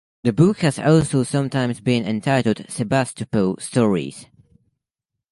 [0.23, 4.25] The book has also sometimes been entitled Sebastopol Stories.